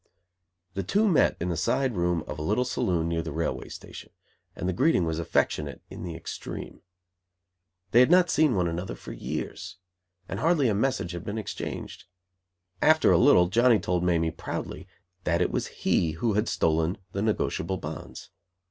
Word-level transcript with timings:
The 0.73 0.81
two 0.81 1.07
met 1.07 1.37
in 1.39 1.49
the 1.49 1.55
side 1.55 1.95
room 1.95 2.23
of 2.25 2.39
a 2.39 2.41
little 2.41 2.65
saloon 2.65 3.07
near 3.07 3.21
the 3.21 3.31
railway 3.31 3.69
station; 3.69 4.11
and 4.55 4.67
the 4.67 4.73
greeting 4.73 5.05
was 5.05 5.19
affectionate 5.19 5.83
in 5.91 6.01
the 6.01 6.15
extreme. 6.15 6.81
They 7.91 7.99
had 7.99 8.09
not 8.09 8.31
seen 8.31 8.55
one 8.55 8.67
another 8.67 8.95
for 8.95 9.11
years! 9.11 9.77
And 10.27 10.39
hardly 10.39 10.69
a 10.69 10.73
message 10.73 11.11
had 11.11 11.23
been 11.23 11.37
exchanged. 11.37 12.05
After 12.81 13.11
a 13.11 13.17
little 13.19 13.47
Johnny 13.49 13.77
told 13.77 14.03
Mamie, 14.03 14.31
proudly, 14.31 14.87
that 15.23 15.39
it 15.39 15.51
was 15.51 15.67
he 15.67 16.13
who 16.13 16.33
had 16.33 16.49
stolen 16.49 16.97
the 17.11 17.21
negotiable 17.21 17.77
bonds. 17.77 18.31